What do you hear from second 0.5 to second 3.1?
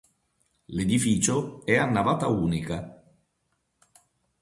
L'edificio è a navata unica.